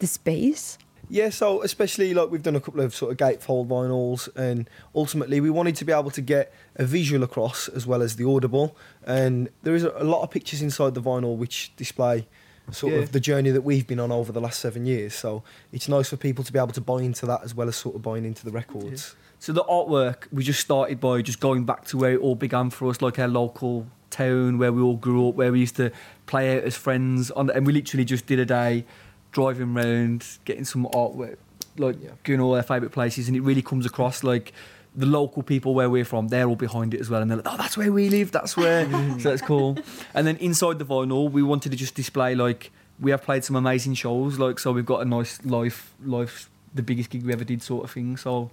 the 0.00 0.06
space? 0.06 0.78
Yeah, 1.10 1.30
so 1.30 1.62
especially 1.62 2.12
like 2.14 2.30
we've 2.30 2.42
done 2.42 2.56
a 2.56 2.60
couple 2.60 2.80
of 2.80 2.94
sort 2.94 3.12
of 3.12 3.16
gatefold 3.18 3.66
vinyls, 3.68 4.28
and 4.36 4.68
ultimately 4.94 5.40
we 5.40 5.50
wanted 5.50 5.76
to 5.76 5.84
be 5.84 5.92
able 5.92 6.10
to 6.10 6.20
get 6.20 6.52
a 6.76 6.84
visual 6.84 7.22
across 7.22 7.68
as 7.68 7.86
well 7.86 8.02
as 8.02 8.16
the 8.16 8.28
audible. 8.28 8.76
And 9.06 9.48
there 9.62 9.74
is 9.74 9.84
a, 9.84 10.04
lot 10.04 10.22
of 10.22 10.30
pictures 10.30 10.60
inside 10.62 10.94
the 10.94 11.02
vinyl 11.02 11.36
which 11.36 11.74
display 11.76 12.26
sort 12.70 12.92
Yeah. 12.92 12.98
of 13.00 13.12
the 13.12 13.20
journey 13.20 13.50
that 13.50 13.62
we've 13.62 13.86
been 13.86 14.00
on 14.00 14.12
over 14.12 14.30
the 14.32 14.40
last 14.40 14.60
seven 14.60 14.84
years. 14.84 15.14
So 15.14 15.42
it's 15.72 15.88
nice 15.88 16.10
for 16.10 16.16
people 16.16 16.44
to 16.44 16.52
be 16.52 16.58
able 16.58 16.72
to 16.72 16.80
buy 16.82 17.00
into 17.02 17.24
that 17.26 17.42
as 17.42 17.54
well 17.54 17.68
as 17.68 17.76
sort 17.76 17.94
of 17.96 18.02
buying 18.02 18.26
into 18.26 18.44
the 18.44 18.50
records. 18.50 19.16
So 19.38 19.52
the 19.52 19.64
artwork 19.64 20.24
we 20.32 20.42
just 20.44 20.60
started 20.60 21.00
by 21.00 21.22
just 21.22 21.40
going 21.40 21.64
back 21.64 21.86
to 21.86 21.96
where 21.96 22.12
it 22.12 22.20
all 22.20 22.34
began 22.34 22.68
for 22.70 22.90
us, 22.90 23.00
like 23.00 23.18
our 23.18 23.28
local 23.28 23.86
town 24.10 24.58
where 24.58 24.72
we 24.72 24.82
all 24.82 24.96
grew 24.96 25.28
up, 25.28 25.36
where 25.36 25.52
we 25.52 25.60
used 25.60 25.76
to 25.76 25.90
play 26.26 26.56
out 26.58 26.64
as 26.64 26.76
friends, 26.76 27.30
on, 27.30 27.48
and 27.50 27.66
we 27.66 27.72
literally 27.72 28.04
just 28.04 28.26
did 28.26 28.38
a 28.38 28.44
day 28.44 28.84
driving 29.32 29.76
around, 29.76 30.24
getting 30.44 30.64
some 30.64 30.86
artwork, 30.92 31.36
like 31.76 31.96
Yeah. 32.02 32.10
going 32.24 32.40
all 32.40 32.54
our 32.54 32.62
favourite 32.62 32.92
places, 32.92 33.28
and 33.28 33.36
it 33.36 33.40
really 33.42 33.62
comes 33.62 33.86
across 33.86 34.22
like 34.24 34.52
the 34.96 35.06
local 35.06 35.42
people 35.42 35.74
where 35.74 35.88
we're 35.88 36.04
from, 36.04 36.28
they're 36.28 36.48
all 36.48 36.56
behind 36.56 36.92
it 36.94 37.00
as 37.00 37.08
well, 37.08 37.20
and 37.22 37.30
they're 37.30 37.36
like, 37.38 37.46
oh, 37.52 37.56
that's 37.56 37.76
where 37.76 37.92
we 37.92 38.08
live, 38.08 38.32
that's 38.32 38.56
where, 38.56 38.84
so 39.20 39.28
that's 39.30 39.42
cool. 39.42 39.76
And 40.14 40.26
then 40.26 40.36
inside 40.38 40.78
the 40.78 40.84
vinyl, 40.86 41.30
we 41.30 41.42
wanted 41.42 41.70
to 41.70 41.76
just 41.78 41.94
display 41.94 42.34
like 42.34 42.70
we 43.00 43.10
have 43.12 43.22
played 43.22 43.44
some 43.44 43.54
amazing 43.54 43.94
shows, 43.94 44.38
like 44.38 44.58
so 44.58 44.72
we've 44.72 44.86
got 44.86 45.02
a 45.02 45.04
nice 45.04 45.44
life, 45.44 45.94
life, 46.04 46.50
the 46.74 46.82
biggest 46.82 47.10
gig 47.10 47.24
we 47.24 47.32
ever 47.32 47.44
did, 47.44 47.62
sort 47.62 47.84
of 47.84 47.90
thing. 47.92 48.16
So 48.16 48.50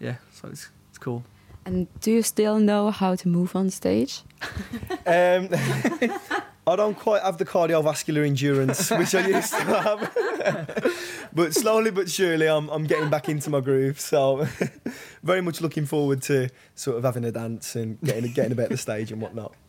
yeah, 0.00 0.16
so 0.32 0.48
it's 0.48 0.68
it's 0.90 0.98
cool. 0.98 1.22
And 1.64 1.86
do 2.00 2.10
you 2.10 2.22
still 2.22 2.58
know 2.58 2.90
how 2.90 3.14
to 3.14 3.28
move 3.28 3.54
on 3.54 3.70
stage? 3.70 4.22
Um, 5.06 5.48
I 6.68 6.76
don't 6.76 6.98
quite 6.98 7.22
have 7.22 7.38
the 7.38 7.46
cardiovascular 7.46 8.26
endurance 8.26 8.90
which 8.90 9.14
I 9.14 9.26
used 9.26 9.52
to 9.54 9.60
have, 9.62 11.28
but 11.32 11.54
slowly 11.54 11.90
but 11.90 12.10
surely 12.10 12.46
I'm, 12.46 12.68
I'm 12.68 12.84
getting 12.84 13.08
back 13.08 13.30
into 13.30 13.48
my 13.48 13.60
groove. 13.60 13.98
So 13.98 14.46
very 15.22 15.40
much 15.40 15.62
looking 15.62 15.86
forward 15.86 16.20
to 16.22 16.50
sort 16.74 16.98
of 16.98 17.04
having 17.04 17.24
a 17.24 17.32
dance 17.32 17.74
and 17.74 17.98
getting 18.02 18.30
getting 18.32 18.52
about 18.52 18.68
the 18.68 18.76
stage 18.76 19.10
and 19.10 19.22
whatnot. 19.22 19.54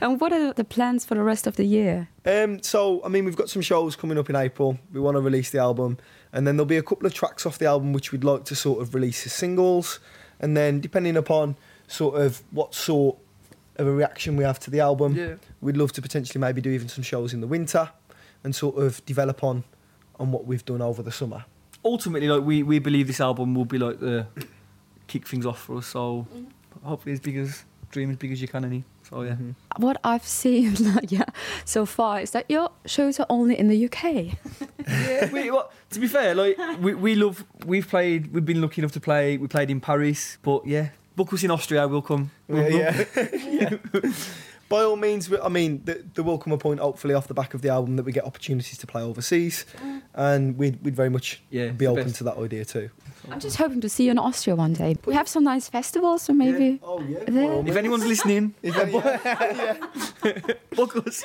And 0.00 0.18
what 0.18 0.32
are 0.32 0.54
the 0.54 0.64
plans 0.64 1.04
for 1.04 1.14
the 1.14 1.22
rest 1.22 1.46
of 1.46 1.56
the 1.56 1.64
year? 1.64 2.08
Um, 2.24 2.62
so 2.62 3.04
I 3.04 3.08
mean 3.08 3.26
we've 3.26 3.36
got 3.36 3.50
some 3.50 3.60
shows 3.60 3.94
coming 3.94 4.16
up 4.16 4.30
in 4.30 4.36
April. 4.36 4.78
We 4.94 5.00
want 5.00 5.16
to 5.16 5.20
release 5.20 5.50
the 5.50 5.58
album, 5.58 5.98
and 6.32 6.46
then 6.46 6.56
there'll 6.56 6.64
be 6.64 6.78
a 6.78 6.82
couple 6.82 7.06
of 7.06 7.12
tracks 7.12 7.44
off 7.44 7.58
the 7.58 7.66
album 7.66 7.92
which 7.92 8.10
we'd 8.10 8.24
like 8.24 8.44
to 8.44 8.54
sort 8.54 8.80
of 8.80 8.94
release 8.94 9.26
as 9.26 9.34
singles, 9.34 10.00
and 10.38 10.56
then 10.56 10.80
depending 10.80 11.18
upon 11.18 11.56
sort 11.86 12.14
of 12.22 12.42
what 12.52 12.74
sort 12.74 13.18
of 13.80 13.86
a 13.86 13.92
reaction 13.92 14.36
we 14.36 14.44
have 14.44 14.58
to 14.60 14.70
the 14.70 14.80
album. 14.80 15.16
Yeah. 15.16 15.34
We'd 15.60 15.76
love 15.76 15.92
to 15.92 16.02
potentially 16.02 16.40
maybe 16.40 16.60
do 16.60 16.70
even 16.70 16.88
some 16.88 17.02
shows 17.02 17.32
in 17.32 17.40
the 17.40 17.46
winter 17.46 17.90
and 18.44 18.54
sort 18.54 18.76
of 18.76 19.04
develop 19.06 19.42
on 19.42 19.64
on 20.18 20.32
what 20.32 20.46
we've 20.46 20.64
done 20.64 20.82
over 20.82 21.02
the 21.02 21.12
summer. 21.12 21.44
Ultimately, 21.84 22.28
like 22.28 22.42
we, 22.42 22.62
we 22.62 22.78
believe 22.78 23.06
this 23.06 23.20
album 23.20 23.54
will 23.54 23.64
be 23.64 23.78
like 23.78 24.00
the 24.00 24.26
kick 25.06 25.26
things 25.26 25.46
off 25.46 25.60
for 25.62 25.78
us. 25.78 25.86
So 25.86 26.26
mm-hmm. 26.30 26.86
hopefully, 26.86 27.14
as 27.14 27.20
big 27.20 27.36
as 27.38 27.64
dream 27.90 28.10
as 28.10 28.16
big 28.16 28.32
as 28.32 28.40
you 28.40 28.48
can, 28.48 28.64
any. 28.64 28.84
So 29.02 29.22
yeah. 29.22 29.32
Mm-hmm. 29.32 29.82
What 29.82 29.98
I've 30.04 30.26
seen, 30.26 30.74
like, 30.94 31.10
yeah, 31.10 31.24
so 31.64 31.86
far 31.86 32.20
is 32.20 32.30
that 32.32 32.46
your 32.48 32.70
shows 32.86 33.18
are 33.18 33.26
only 33.28 33.58
in 33.58 33.68
the 33.68 33.86
UK. 33.86 34.04
yeah. 34.88 35.30
We, 35.32 35.50
well, 35.50 35.72
to 35.90 36.00
be 36.00 36.06
fair, 36.06 36.34
like 36.34 36.56
we, 36.80 36.94
we 36.94 37.14
love 37.14 37.44
we've 37.64 37.88
played 37.88 38.32
we've 38.32 38.44
been 38.44 38.60
lucky 38.60 38.80
enough 38.82 38.92
to 38.92 39.00
play 39.00 39.36
we 39.36 39.48
played 39.48 39.70
in 39.70 39.80
Paris, 39.80 40.38
but 40.42 40.66
yeah, 40.66 40.90
book 41.16 41.32
us 41.32 41.42
in 41.42 41.50
Austria, 41.50 41.88
we'll 41.88 42.02
come. 42.02 42.30
We'll- 42.48 42.70
Yeah, 42.70 43.04
yeah. 43.48 43.76
By 44.70 44.82
all 44.84 44.94
means, 44.94 45.28
I 45.42 45.48
mean, 45.48 45.80
th- 45.80 45.98
there 46.14 46.22
will 46.22 46.38
come 46.38 46.52
a 46.52 46.56
point, 46.56 46.78
hopefully, 46.78 47.12
off 47.12 47.26
the 47.26 47.34
back 47.34 47.54
of 47.54 47.62
the 47.62 47.70
album, 47.70 47.96
that 47.96 48.04
we 48.04 48.12
get 48.12 48.24
opportunities 48.24 48.78
to 48.78 48.86
play 48.86 49.02
overseas, 49.02 49.66
mm. 49.82 50.00
and 50.14 50.56
we'd, 50.56 50.78
we'd 50.84 50.94
very 50.94 51.10
much 51.10 51.42
Yeah, 51.50 51.70
be 51.72 51.88
open 51.88 52.04
best. 52.04 52.16
to 52.18 52.24
that 52.24 52.38
idea 52.38 52.64
too. 52.64 52.88
I'm 53.32 53.40
just 53.40 53.56
hoping 53.56 53.80
to 53.80 53.88
see 53.88 54.04
you 54.04 54.12
in 54.12 54.18
Austria 54.18 54.54
one 54.54 54.74
day. 54.74 54.94
We 55.06 55.14
have 55.14 55.26
some 55.26 55.42
nice 55.42 55.68
festivals, 55.68 56.22
so 56.22 56.32
maybe. 56.32 56.78
Oh 56.84 57.00
yeah. 57.02 57.18
There. 57.26 57.66
If 57.66 57.74
anyone's 57.76 58.06
listening, 58.06 58.54
book 58.62 59.04
us. 61.04 61.24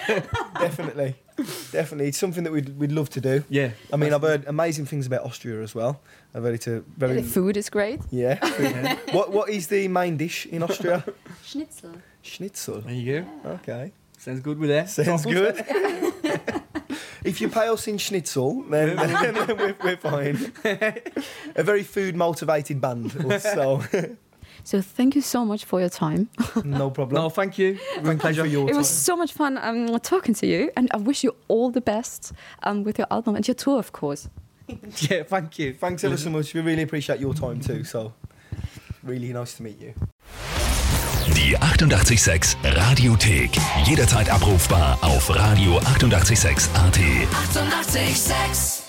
definitely, 0.59 1.13
definitely, 1.37 2.07
it's 2.07 2.17
something 2.17 2.43
that 2.43 2.53
we'd, 2.53 2.77
we'd 2.77 2.91
love 2.91 3.09
to 3.11 3.21
do. 3.21 3.43
Yeah. 3.49 3.71
I 3.91 3.97
mean, 3.97 4.13
I've 4.13 4.21
heard 4.21 4.45
amazing 4.47 4.85
things 4.85 5.05
about 5.07 5.23
Austria 5.23 5.61
as 5.61 5.75
well. 5.75 6.01
I've 6.33 6.43
heard 6.43 6.55
it's 6.55 6.67
a 6.67 6.81
very 6.97 7.21
The 7.21 7.23
food 7.23 7.57
is 7.57 7.69
great. 7.69 7.99
yeah. 8.11 8.95
what 9.11 9.31
what 9.31 9.49
is 9.49 9.67
the 9.67 9.87
main 9.87 10.17
dish 10.17 10.45
in 10.45 10.63
Austria? 10.63 11.03
Schnitzel. 11.43 11.91
Schnitzel. 12.21 12.81
There 12.81 12.93
you 12.93 13.21
go. 13.21 13.49
Okay. 13.51 13.91
Sounds 14.17 14.39
good 14.41 14.57
with 14.57 14.69
there. 14.69 14.87
Sounds 14.87 15.25
good. 15.25 15.55
if 17.23 17.41
you 17.41 17.49
pay 17.49 17.67
us 17.67 17.87
in 17.87 17.97
schnitzel, 17.97 18.63
then, 18.63 18.95
then 18.95 19.35
we're, 19.57 19.75
we're 19.83 19.97
fine. 19.97 20.51
A 21.55 21.63
very 21.63 21.83
food 21.83 22.15
motivated 22.15 22.81
band. 22.81 23.11
So 23.41 23.83
So 24.65 24.81
thank 24.81 25.15
you 25.15 25.21
so 25.21 25.45
much 25.45 25.63
for 25.65 25.79
your 25.79 25.89
time. 25.89 26.27
no 26.63 26.89
problem. 26.97 27.21
No, 27.21 27.29
thank 27.29 27.57
you. 27.59 27.77
Thank 28.03 28.23
you 28.23 28.33
for 28.33 28.45
your 28.47 28.63
It 28.65 28.69
time. 28.71 28.77
was 28.77 28.89
so 28.89 29.15
much 29.15 29.31
fun 29.31 29.57
um, 29.57 29.99
talking 29.99 30.33
to 30.35 30.47
you, 30.47 30.71
and 30.75 30.89
I 30.91 30.97
wish 30.97 31.23
you 31.23 31.35
all 31.47 31.69
the 31.71 31.81
best 31.81 32.33
um, 32.63 32.83
with 32.83 32.97
your 32.97 33.07
album 33.11 33.35
and 33.35 33.47
your 33.47 33.55
tour, 33.55 33.77
of 33.79 33.91
course. 33.91 34.27
Yeah, 35.09 35.23
thank 35.23 35.59
you. 35.59 35.73
Thanks 35.75 36.03
ever 36.03 36.17
so 36.17 36.31
much. 36.31 36.53
We 36.55 36.61
really 36.61 36.81
appreciate 36.81 37.19
your 37.19 37.35
time 37.35 37.59
too. 37.61 37.83
So 37.83 38.13
really 39.03 39.31
nice 39.31 39.53
to 39.57 39.63
meet 39.63 39.79
you. 39.79 39.93
Die 41.35 41.55
886 41.55 42.57
Radiothek. 42.63 43.51
Jederzeit 43.85 44.29
abrufbar 44.29 44.97
auf 45.01 45.29
radio886.at. 45.29 45.95
886! 45.95 46.69
886 46.75 48.84